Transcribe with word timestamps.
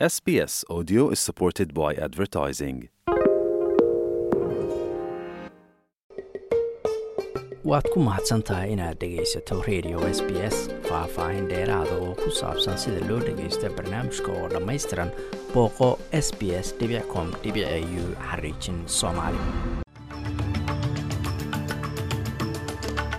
SBS 0.00 0.64
Audio 0.68 1.10
is 1.10 1.20
supported 1.20 1.72
by 1.72 1.94
advertising. 1.94 2.88
waad 7.70 7.86
ku 7.94 8.00
mahadsan 8.06 8.42
tahay 8.48 8.72
inaad 8.74 8.98
dhegaysato 9.02 9.56
radio 9.68 10.02
s 10.16 10.18
b 10.26 10.34
s 10.48 10.56
faah-faahin 10.88 11.46
dheeraada 11.52 11.94
oo 12.06 12.10
ku 12.24 12.28
saabsan 12.40 12.76
sida 12.82 13.00
loo 13.08 13.20
dhagaysto 13.28 13.70
barnaamijka 13.78 14.30
oo 14.40 14.48
dhammaystiran 14.56 15.10
booqo 15.54 15.88
s 16.24 16.28
b 16.38 16.52
s 16.64 16.74
com 17.14 17.28
u 18.02 18.04
xariijin 18.28 18.78
soomaali 18.98 19.40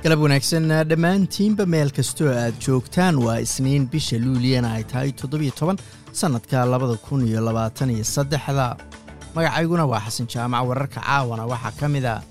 galab 0.05 0.19
wanaagsan 0.25 0.65
dhammaantiinba 0.89 1.65
meel 1.73 1.89
kastoo 1.97 2.29
aad 2.41 2.55
joogtaan. 2.65 3.15
Waa 3.25 3.37
isniin 3.45 3.87
bisha 3.93 4.17
luuliyana 4.25 4.69
ay 4.77 4.83
tahay 4.91 5.11
toddobiyo 5.21 5.51
toban 5.59 5.77
sannadka 6.19 6.65
labada 6.73 6.97
kun 7.07 7.25
iyo 7.27 7.41
labaatan 7.47 7.89
iyo 7.95 8.03
saddexda. 8.15 8.67
Magacayguna 9.35 9.85
waa 9.91 10.01
xasan 10.05 10.27
jaamac 10.33 10.67
wararka 10.69 11.01
caawana 11.01 11.45
waxaa 11.51 11.73
ka 11.79 11.87
mid 11.89 12.05
a 12.05 12.21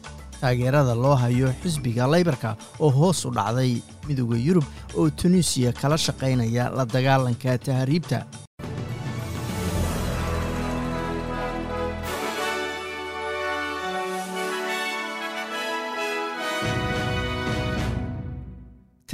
taageerada 0.40 0.94
loo 0.94 1.14
hayo 1.16 1.48
xisbiga 1.62 2.06
laybarka 2.06 2.56
oo 2.80 2.90
hoos 2.90 3.24
u 3.24 3.30
dhacday 3.30 3.82
midooda 4.08 4.36
yurub 4.46 4.64
oo 4.98 5.10
tunisiya 5.10 5.72
kala 5.72 5.98
shaqaynaya 5.98 6.70
la 6.76 6.84
dagaalanka 6.84 7.58
tahariibta 7.58 8.18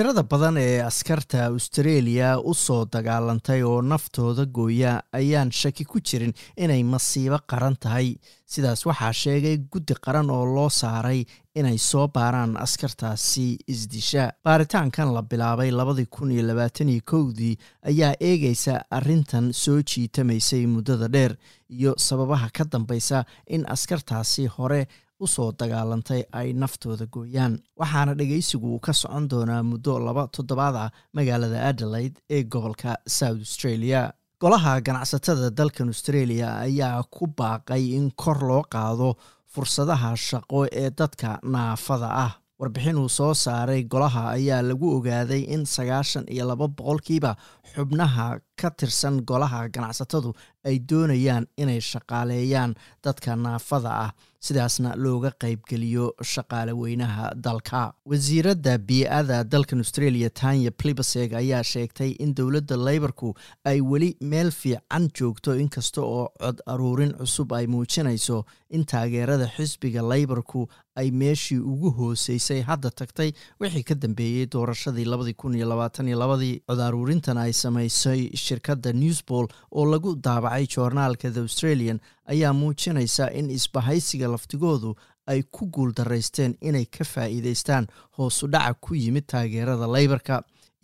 tirada 0.00 0.22
badan 0.30 0.56
ee 0.56 0.80
askarta 0.82 1.40
austareeliya 1.50 2.28
u 2.50 2.54
soo 2.54 2.86
dagaalantay 2.92 3.60
oo 3.68 3.82
naftooda 3.82 4.46
gooya 4.46 4.92
ayaan 5.12 5.50
shaki 5.52 5.84
ku 5.84 6.00
jirin 6.00 6.32
inay 6.56 6.80
masiibo 6.92 7.36
qaran 7.50 7.76
tahay. 7.76 8.16
Sidaas 8.48 8.86
waxaa 8.88 9.12
sheegay 9.12 9.58
guddi 9.72 9.94
qaran 10.06 10.30
oo 10.32 10.44
loo 10.54 10.70
saaray 10.70 11.20
inay 11.54 11.76
soo 11.78 12.06
baaraan 12.08 12.56
askartaasi 12.56 13.58
isdisha 13.68 14.24
baaritaankan 14.44 15.12
la 15.14 15.22
bilaabay 15.22 15.70
labadii 15.70 16.06
kun 16.16 16.32
iyo 16.32 16.42
labaataniyo 16.48 17.02
kowdii 17.04 17.58
ayaa 17.90 18.14
eegaysa 18.20 18.80
arrintan 18.90 19.52
soo 19.52 19.82
jiitamaysay 19.82 20.64
muddada 20.66 21.08
dheer 21.12 21.36
iyo 21.68 21.92
sababaha 21.98 22.48
ka 22.56 22.64
dambaysa 22.72 23.24
in 23.46 23.68
askartaasi 23.68 24.46
hore 24.46 24.86
u 25.20 25.26
soo 25.34 25.48
dagaalantay 25.60 26.22
ay 26.32 26.48
naftooda 26.62 27.06
gooyaan. 27.14 27.54
Waxaana 27.80 28.14
dhegaysigu 28.18 28.80
ka 28.86 28.92
socon 28.92 29.28
doonaa 29.30 29.62
muddo 29.70 29.98
laba 30.06 30.24
toddobaad 30.36 30.76
ah 30.84 30.90
magaalada 31.16 31.58
adelaide 31.70 32.16
ee 32.36 32.42
gobolka 32.52 32.96
south 33.18 33.40
australia. 33.46 34.02
Golaha 34.42 34.80
ganacsatada 34.86 35.50
dalkan 35.58 35.88
australia 35.94 36.48
ayaa 36.66 37.02
ku 37.14 37.26
baaqay 37.38 37.82
in 37.98 38.10
kor 38.22 38.38
loo 38.48 38.62
qaado 38.74 39.08
fursadaha 39.52 40.10
shaqo 40.28 40.60
ee 40.82 40.90
dadka 40.98 41.38
naafada 41.54 42.08
ah. 42.26 42.32
Warbixin 42.60 42.96
uu 43.02 43.08
soo 43.08 43.32
saaray 43.34 43.82
golaha 43.92 44.22
ayaa 44.36 44.62
lagu 44.68 44.86
ogaaday 44.96 45.42
in 45.54 45.62
sagaashan 45.74 46.24
iyo 46.34 46.44
laba 46.50 46.66
boqolkiiba 46.68 47.30
xubnaha 47.72 48.26
ka 48.60 48.70
tirsan 48.70 49.20
golaha 49.30 49.60
ganacsatadu 49.74 50.30
ay 50.68 50.76
doonayaan 50.90 51.46
inay 51.62 51.80
shaqaaleeyaan 51.92 52.74
dadka 53.04 53.36
naafada 53.36 53.92
ah. 54.06 54.12
Sidaasna 54.48 54.90
looga 55.04 55.30
qaybgeliyo 55.42 56.04
shaqaale 56.32 56.72
weynaha 56.72 57.26
dalka. 57.46 57.80
Wasiiradda 58.10 58.78
bii-ada 58.88 59.38
dalkan 59.44 59.82
australia 59.84 60.30
tanya 60.40 60.70
plibaseg 60.70 61.34
ayaa 61.40 61.60
sheegtay 61.72 62.10
in 62.24 62.32
dowladda 62.38 62.76
leybarku 62.86 63.34
ay 63.70 63.80
weli 63.90 64.10
meel 64.32 64.50
fiican 64.60 65.10
joogto 65.18 65.52
inkasta 65.64 66.00
oo 66.00 66.24
cod 66.40 66.62
aruurin 66.72 67.12
cusub 67.20 67.52
ay 67.58 67.66
muujinayso 67.74 68.38
in 68.70 68.84
taageerada 68.92 69.48
xisbiga 69.56 70.00
leybarku 70.12 70.62
ay 70.96 71.10
meeshii 71.10 71.58
ugu 71.72 71.90
hooseysay. 71.98 72.62
Hadda 72.70 72.90
tagtay 73.00 73.30
wixii 73.60 73.84
ka 73.90 73.94
dambeeyey 73.94 74.46
doorashadii 74.54 75.04
labadii 75.04 75.36
kun 75.36 75.54
iyo 75.60 75.68
labaatan 75.68 76.08
iyo 76.08 76.18
labadii 76.18 76.62
cod 76.66 76.80
aruurintan 76.88 77.36
ay 77.44 77.52
samaysay 77.52 78.30
shirkadda 78.50 78.92
newsball 79.02 79.46
oo 79.78 79.84
lagu 79.92 80.14
daabacay 80.26 80.66
joornaalka 80.74 81.30
the 81.36 81.40
australian 81.46 82.00
ayaa 82.34 82.52
muujinaysa 82.60 83.30
in 83.40 83.50
isbahaysiga 83.58 84.28
laftigoodu 84.34 84.94
ay 85.32 85.42
ku 85.56 85.66
guul 85.74 85.90
daraysteen 85.98 86.54
inay 86.68 86.84
ka 86.96 87.04
faa'iidaystaan 87.14 87.86
hoosu 88.18 88.46
dhaca 88.54 88.74
ku 88.86 88.94
yimid 89.02 89.26
taageerada 89.32 89.86
leybarka 89.96 90.36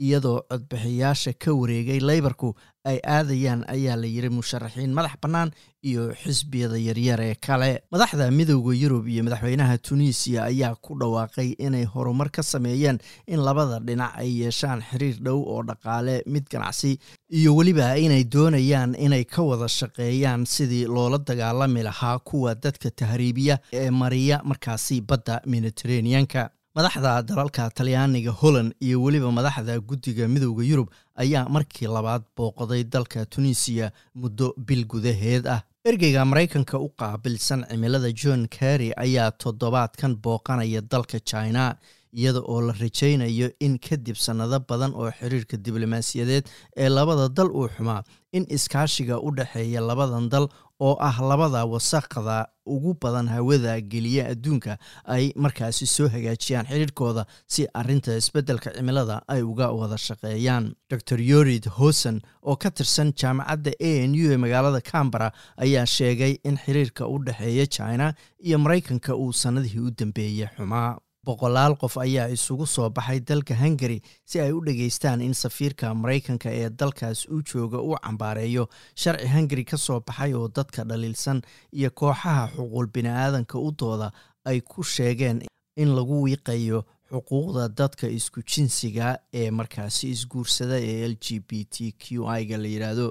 iyadoo 0.07 0.39
codbixiyaasha 0.51 1.33
ka 1.45 1.51
wareegay 1.61 2.01
leybarku 2.11 2.49
ay 2.91 2.99
aadayaan 3.17 3.65
ayaa 3.75 3.97
la 4.03 4.07
yiri 4.15 4.31
musharaxiin 4.39 4.93
madax 4.99 5.15
bannaan 5.23 5.51
iyo 5.91 6.03
xisbiyada 6.23 6.79
yaryar 6.87 7.21
ee 7.27 7.35
kale. 7.47 7.71
Madaxda 7.93 8.31
midooda 8.39 8.75
yurub 8.83 9.05
iyo 9.09 9.23
madaxweynaha 9.27 9.79
tunisiya 9.87 10.41
ayaa 10.51 10.75
ku 10.85 10.93
dhawaaqay 11.01 11.49
inay 11.67 11.85
horumar 11.95 12.29
ka 12.37 12.43
sameeyeen 12.43 12.99
in 13.27 13.41
labada 13.47 13.79
dhinac 13.89 14.13
ay 14.23 14.31
yeeshaan 14.43 14.81
xiriir 14.91 15.17
dhow 15.27 15.39
oo 15.53 15.63
dhaqaale 15.71 16.17
mid 16.35 16.45
ganacsi 16.55 16.99
iyo 17.39 17.55
weliba 17.59 17.89
inay 18.05 18.25
doonayaan 18.35 18.95
inay 19.07 19.25
ka 19.25 19.43
wada 19.51 19.69
shaqeeyaan 19.79 20.47
sidii 20.55 20.85
loola 20.97 21.19
dagaalami 21.29 21.83
lahaa 21.83 22.19
kuwa 22.19 22.55
dadka 22.55 22.91
tahriibiya 22.91 23.59
ee 23.73 23.91
mariya 23.91 24.41
markaasi 24.51 25.01
badda 25.01 25.41
mediteraneanka 25.47 26.51
madaxda 26.77 27.23
dalalka 27.29 27.71
talyaaniga 27.79 28.31
holland 28.41 28.75
iyo 28.87 29.03
weliba 29.03 29.31
madaxda 29.39 29.81
guddiga 29.89 30.29
midooda 30.29 30.63
yurub 30.71 30.89
ayaa 31.23 31.49
markii 31.49 31.87
labaad 31.97 32.23
booqday 32.37 32.83
dalka 32.85 33.25
tunisiya 33.27 33.87
muddo 34.15 34.55
bil 34.67 34.85
gudaheed 34.93 35.47
ah. 35.55 35.61
Ergeyga 35.89 36.25
maraykanka 36.25 36.77
u 36.79 36.89
qaabilsan 37.01 37.61
cimilada 37.71 38.11
john 38.21 38.49
kerry 38.57 38.89
ayaa 39.05 39.31
toddobaadkan 39.43 40.13
booqanaya 40.25 40.81
dalka 40.93 41.19
china 41.31 41.77
iyada 42.21 42.41
oo 42.53 42.61
la 42.69 42.73
rajaynayo 42.83 43.49
in 43.67 43.79
kadib 43.89 44.17
sannado 44.27 44.59
badan 44.69 44.93
oo 45.01 45.11
xiriirka 45.21 45.57
diblomaasiyadeed 45.67 46.45
ee 46.77 46.89
labada 46.99 47.29
dal 47.39 47.51
uu 47.61 47.69
xumaa 47.77 48.03
in 48.33 48.45
iskaashiga 48.57 49.21
u 49.21 49.31
dhexeeya 49.39 49.81
labadan 49.91 50.29
dal 50.35 50.49
oo 50.87 50.95
ah 51.09 51.17
labada 51.31 51.61
wasaqda 51.73 52.37
ugu 52.75 52.93
badan 53.03 53.29
hawada 53.35 53.75
geliya 53.93 54.25
adduunka 54.33 54.73
ay 55.15 55.25
markaasi 55.45 55.87
soo 55.87 56.09
hagaajiyaan 56.15 56.67
xidhiirkooda 56.71 57.25
si 57.55 57.63
arinta 57.81 58.17
isbeddelka 58.21 58.71
cimilada 58.77 59.17
ay 59.35 59.43
uga 59.43 59.69
wada 59.81 59.97
shaqeeyaan. 60.07 60.65
Dor 60.91 61.21
yorid 61.31 61.65
hosen 61.79 62.21
oo 62.43 62.57
ka 62.57 62.71
tirsan 62.71 63.13
jaamacadda 63.23 63.71
a 63.81 63.93
n 64.09 64.13
u 64.21 64.27
ee 64.33 64.37
magaalada 64.45 64.81
cambara 64.91 65.29
ayaa 65.57 65.87
sheegay 65.97 66.33
in 66.45 66.57
xiriirka 66.65 67.07
u 67.09 67.17
dhexeeya 67.27 67.67
china 67.77 68.07
iyo 68.47 68.59
maraykanka 68.59 69.17
uu 69.17 69.33
sannadihii 69.43 69.81
u 69.89 69.91
dambeeyey 70.01 70.49
xumaa 70.57 70.99
boqolaal 71.27 71.75
qof 71.83 71.97
ayaa 71.99 72.29
isugu 72.37 72.67
soo 72.67 72.89
baxay 72.91 73.21
dalka 73.21 73.55
hungari 73.63 73.99
si 74.25 74.41
ay 74.41 74.53
u 74.53 74.61
dhageystaan 74.67 75.21
in 75.21 75.35
safiirka 75.35 75.95
maraykanka 75.95 76.51
ee 76.61 76.71
dalkaas 76.71 77.27
u 77.29 77.43
jooga 77.43 77.79
uu 77.83 77.97
cambaareeyo. 78.05 78.69
Sharci 78.95 79.27
hungari 79.35 79.65
ka 79.65 79.77
soo 79.77 80.01
baxay 80.01 80.33
oo 80.35 80.49
dadka 80.49 80.85
dhaliilsan 80.85 81.43
iyo 81.73 81.91
kooxaha 81.91 82.49
xuquul 82.57 82.87
bini-aadanka 82.95 83.59
u 83.59 83.71
dooda 83.79 84.11
ay 84.45 84.61
ku 84.61 84.83
sheegeen 84.83 85.43
in 85.77 85.89
lagu 85.97 86.23
wiiqayo 86.23 86.85
xuquuqda 87.11 87.69
dadka 87.79 88.07
isku 88.09 88.41
jinsiga 88.43 89.19
ee 89.35 89.51
markaasi 89.51 90.11
isguursada 90.15 90.79
ee 90.81 91.05
l 91.13 91.15
g 91.25 91.41
b 91.49 91.65
t 91.75 91.93
q 92.03 92.25
i-ga 92.41 92.57
la 92.59 92.69
yidhaahdo 92.75 93.07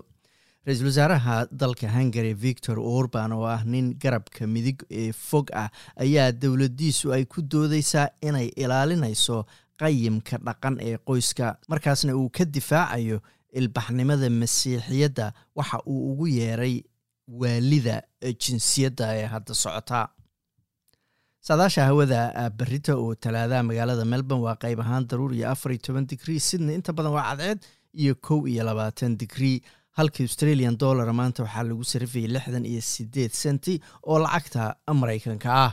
ra'iisul 0.65 0.87
wasaaraha 0.89 1.47
dalka 1.51 1.87
hungary 1.95 2.33
victor 2.33 2.79
orban 2.79 3.31
oo 3.31 3.45
ah 3.45 3.61
nin 3.65 3.93
garabka 4.03 4.47
midig 4.47 4.81
ee 4.89 5.11
fog 5.13 5.51
ah 5.53 5.69
ayaa 6.05 6.31
dowladdiisu 6.31 7.13
ay 7.13 7.25
ku 7.25 7.41
doodeysaa 7.41 8.07
inay 8.21 8.47
ilaalinayso 8.63 9.45
qayimka 9.81 10.37
dhaqan 10.47 10.77
ee 10.81 10.97
qoyska. 10.97 11.57
Markaasna 11.69 12.15
uu 12.15 12.29
ka 12.29 12.45
difaacayo 12.45 13.19
ilbaxnimada 13.53 14.29
masiixiyadda 14.29 15.33
waxa 15.55 15.77
uu 15.85 16.11
ugu 16.11 16.27
yeeray 16.27 16.81
waalida 17.27 18.01
jinsiyadda 18.43 19.05
ee 19.19 19.25
hadda 19.33 19.53
socota. 19.53 20.09
Saadaasha 21.47 21.85
hawada 21.85 22.49
berita 22.57 22.95
oo 22.97 23.13
talaadaha 23.15 23.63
magaalada 23.63 24.05
melbourne 24.05 24.43
waa 24.47 24.55
qayb 24.63 24.79
ahaan 24.81 25.05
daruur 25.07 25.33
iyo 25.35 25.49
afar 25.51 25.71
iyo 25.71 25.81
toban 25.85 26.07
digrii 26.09 26.39
sydney 26.39 26.75
inta 26.75 26.93
badan 26.93 27.11
waa 27.13 27.29
cadceed 27.35 27.59
iyo 27.93 28.15
kow 28.15 28.47
iyo 28.47 28.63
labaatan 28.65 29.17
digrii 29.17 29.61
halka 29.99 30.23
australian 30.27 30.77
dollar 30.83 31.09
maanta 31.19 31.45
waxaa 31.45 31.65
lagu 31.69 31.83
sarifayay 31.93 32.31
lixdan 32.35 32.65
iyo 32.71 32.81
siddeed 32.93 33.33
senti 33.43 33.73
oo 34.11 34.17
lacagta 34.25 34.63
maraykanka 35.01 35.49
ah. 35.65 35.71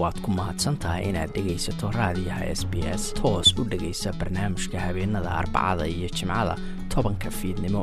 Waad 0.00 0.16
ku 0.24 0.32
mahadsantahay 0.32 1.02
inaad 1.12 1.32
dhegaysato 1.36 1.90
raadiyaha 1.92 2.44
s 2.60 2.62
b 2.72 2.80
s 3.00 3.02
toos 3.18 3.48
u 3.60 3.64
dhegaysa 3.72 4.12
barnaamijka 4.20 4.80
habeenada 4.86 5.30
arbacada 5.40 5.84
iyo 5.96 6.08
jimcada 6.18 6.54
tobanka 6.94 7.30
fiidnimo 7.38 7.82